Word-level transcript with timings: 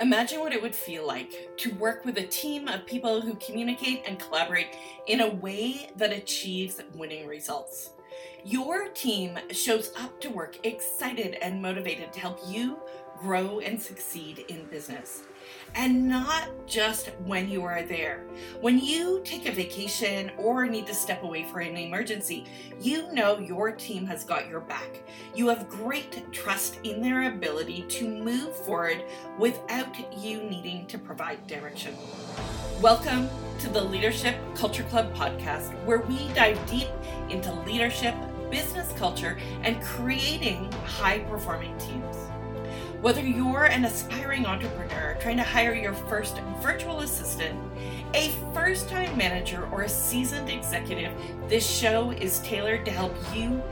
Imagine 0.00 0.40
what 0.40 0.54
it 0.54 0.62
would 0.62 0.74
feel 0.74 1.06
like 1.06 1.54
to 1.58 1.74
work 1.74 2.06
with 2.06 2.16
a 2.16 2.26
team 2.26 2.68
of 2.68 2.86
people 2.86 3.20
who 3.20 3.34
communicate 3.34 4.02
and 4.06 4.18
collaborate 4.18 4.68
in 5.06 5.20
a 5.20 5.28
way 5.28 5.90
that 5.96 6.10
achieves 6.10 6.80
winning 6.94 7.26
results. 7.26 7.90
Your 8.42 8.88
team 8.88 9.38
shows 9.50 9.92
up 9.98 10.18
to 10.22 10.30
work 10.30 10.58
excited 10.64 11.34
and 11.42 11.60
motivated 11.60 12.14
to 12.14 12.20
help 12.20 12.40
you 12.48 12.78
grow 13.20 13.58
and 13.60 13.80
succeed 13.80 14.46
in 14.48 14.64
business. 14.66 15.24
And 15.74 16.08
not 16.08 16.48
just 16.66 17.08
when 17.26 17.50
you 17.50 17.64
are 17.64 17.82
there. 17.82 18.24
When 18.62 18.78
you 18.78 19.20
take 19.24 19.46
a 19.46 19.52
vacation 19.52 20.30
or 20.38 20.66
need 20.66 20.86
to 20.86 20.94
step 20.94 21.22
away 21.22 21.44
for 21.44 21.60
an 21.60 21.76
emergency, 21.76 22.46
you 22.80 23.12
know 23.12 23.38
your 23.38 23.72
team 23.72 24.06
has 24.06 24.24
got 24.24 24.48
your 24.48 24.60
back. 24.60 25.02
You 25.34 25.48
have 25.48 25.68
great 25.68 26.32
trust 26.32 26.78
in 26.82 27.02
their 27.02 27.30
ability 27.30 27.82
to 27.88 28.08
move 28.08 28.56
forward 28.64 29.04
without 29.38 29.94
you 30.18 30.42
needing 30.44 30.86
to 30.86 30.96
provide 30.96 31.46
direction. 31.46 31.94
Welcome 32.80 33.28
to 33.58 33.68
the 33.68 33.84
Leadership 33.84 34.36
Culture 34.54 34.84
Club 34.84 35.14
podcast, 35.14 35.72
where 35.84 36.00
we 36.00 36.28
dive 36.28 36.58
deep 36.70 36.88
into 37.28 37.52
leadership, 37.66 38.14
business 38.50 38.90
culture, 38.96 39.38
and 39.62 39.82
creating 39.82 40.72
high 40.86 41.18
performing 41.18 41.76
teams. 41.76 42.16
Whether 43.00 43.22
you're 43.22 43.64
an 43.64 43.86
aspiring 43.86 44.44
entrepreneur 44.44 45.16
trying 45.20 45.38
to 45.38 45.42
hire 45.42 45.72
your 45.72 45.94
first 45.94 46.36
virtual 46.60 47.00
assistant, 47.00 47.58
a 48.12 48.30
first 48.52 48.90
time 48.90 49.16
manager, 49.16 49.66
or 49.72 49.82
a 49.82 49.88
seasoned 49.88 50.50
executive, 50.50 51.10
this 51.48 51.66
show 51.66 52.10
is 52.10 52.40
tailored 52.40 52.84
to 52.84 52.90
help 52.90 53.16
you 53.34 53.62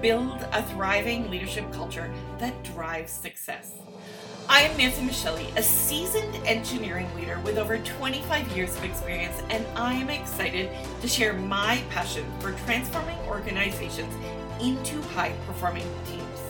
build 0.00 0.42
a 0.52 0.62
thriving 0.62 1.30
leadership 1.30 1.70
culture 1.70 2.10
that 2.38 2.64
drives 2.64 3.12
success. 3.12 3.72
I 4.48 4.62
am 4.62 4.74
Nancy 4.78 5.02
Michieli, 5.02 5.54
a 5.54 5.62
seasoned 5.62 6.34
engineering 6.46 7.14
leader 7.14 7.38
with 7.40 7.58
over 7.58 7.76
25 7.76 8.56
years 8.56 8.74
of 8.74 8.84
experience, 8.84 9.42
and 9.50 9.66
I 9.76 9.92
am 9.92 10.08
excited 10.08 10.70
to 11.02 11.08
share 11.08 11.34
my 11.34 11.82
passion 11.90 12.24
for 12.40 12.52
transforming 12.64 13.18
organizations 13.28 14.14
into 14.62 15.02
high 15.08 15.34
performing 15.46 15.84
teams. 16.06 16.47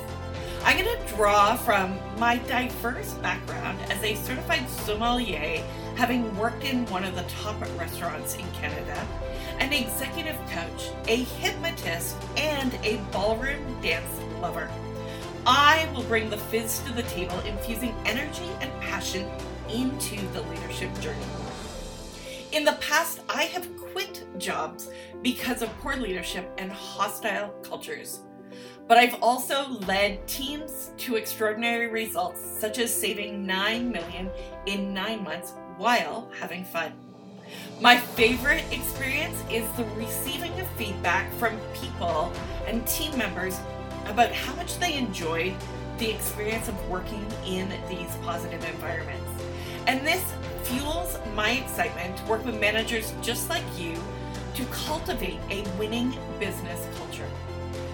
I'm 0.65 0.77
going 0.79 0.99
to 0.99 1.15
draw 1.15 1.57
from 1.57 1.99
my 2.19 2.39
diverse 2.39 3.15
background 3.15 3.81
as 3.91 4.03
a 4.03 4.15
certified 4.15 4.69
sommelier, 4.69 5.63
having 5.95 6.37
worked 6.37 6.65
in 6.65 6.87
one 6.87 7.05
of 7.05 7.15
the 7.15 7.23
top 7.23 7.61
restaurants 7.79 8.37
in 8.37 8.45
Canada, 8.53 9.07
an 9.61 9.73
executive 9.73 10.37
coach, 10.51 10.91
a 11.07 11.25
hypnotist, 11.25 12.17
and 12.37 12.75
a 12.85 12.97
ballroom 13.13 13.81
dance 13.81 14.21
lover. 14.41 14.71
I 15.47 15.89
will 15.95 16.03
bring 16.05 16.29
the 16.29 16.37
fizz 16.37 16.81
to 16.81 16.93
the 16.93 17.05
table, 17.05 17.39
infusing 17.41 17.95
energy 18.05 18.49
and 18.61 18.71
passion 18.81 19.29
into 19.71 20.17
the 20.33 20.43
leadership 20.43 20.93
journey. 21.01 21.25
In 22.53 22.65
the 22.65 22.79
past, 22.81 23.21
I 23.29 23.45
have 23.45 23.69
quit 23.77 24.27
jobs 24.39 24.91
because 25.23 25.63
of 25.63 25.71
poor 25.79 25.97
leadership 25.97 26.51
and 26.59 26.71
hostile 26.71 27.49
cultures. 27.63 28.21
But 28.87 28.99
I've 28.99 29.23
also 29.23 29.69
led 29.87 30.27
teams 30.27 30.91
to 30.99 31.17
extraordinary 31.17 31.89
results, 31.89 32.41
such 32.41 32.79
as 32.79 32.93
saving 32.93 33.47
9 33.47 33.91
million 33.91 34.31
in 34.67 34.95
9 34.95 35.23
months 35.23 35.53
while 35.77 36.31
having 36.39 36.65
fun. 36.65 36.93
My 37.81 37.97
favorite 37.97 38.65
experience 38.73 39.43
is 39.51 39.65
the 39.77 39.85
receiving 39.97 40.59
of 40.61 40.67
feedback 40.73 41.33
from 41.35 41.59
people 41.75 42.33
and 42.67 42.87
team 42.87 43.17
members 43.17 43.59
about 44.07 44.33
how 44.33 44.55
much 44.55 44.79
they 44.79 44.95
enjoyed 44.95 45.55
the 45.99 46.11
experience 46.11 46.69
of 46.69 46.89
working 46.89 47.27
in 47.47 47.69
these 47.89 48.15
positive 48.23 48.65
environments. 48.65 49.31
And 49.87 50.07
this 50.07 50.23
fuels 50.65 51.19
my 51.35 51.51
excitement 51.51 52.17
to 52.19 52.25
work 52.25 52.45
with 52.45 52.61
managers 52.61 53.13
just 53.23 53.49
like 53.49 53.65
you 53.79 53.97
to 54.55 54.65
cultivate 54.67 55.39
a 55.51 55.63
winning 55.79 56.17
business 56.39 56.87
culture. 56.99 57.29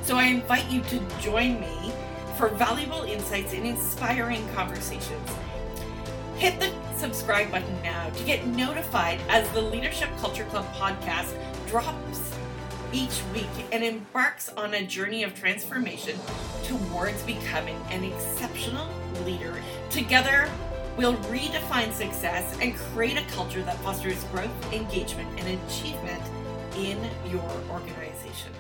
So 0.05 0.19
I 0.19 0.25
invite 0.25 0.71
you 0.71 0.83
to 0.83 1.01
join 1.19 1.59
me 1.61 1.91
for 2.37 2.49
valuable 2.49 3.05
insights 3.05 3.55
and 3.55 3.67
inspiring 3.67 4.47
conversations. 4.55 5.31
Hit 6.37 6.61
the 6.61 6.71
subscribe 6.95 7.51
button 7.51 7.83
now 7.83 8.11
to 8.11 8.25
get 8.25 8.47
notified 8.47 9.19
as 9.31 9.49
the 9.53 9.63
Leadership 9.63 10.11
Culture 10.19 10.45
Club 10.45 10.67
podcast 10.75 11.33
drops 11.69 12.37
each 12.93 13.23
week 13.33 13.49
and 13.73 13.83
embarks 13.83 14.51
on 14.51 14.75
a 14.75 14.85
journey 14.85 15.23
of 15.23 15.35
transformation 15.35 16.19
towards 16.65 17.23
becoming 17.23 17.81
an 17.89 18.05
exceptional 18.05 18.87
leader. 19.25 19.55
Together, 19.89 20.51
we'll 20.99 21.17
redefine 21.31 21.91
success 21.95 22.59
and 22.61 22.77
create 22.77 23.17
a 23.17 23.25
culture 23.33 23.63
that 23.63 23.79
fosters 23.79 24.23
growth, 24.25 24.73
engagement, 24.73 25.31
and 25.41 25.59
achievement 25.67 26.23
in 26.77 26.99
your 27.31 27.51
organization. 27.71 28.53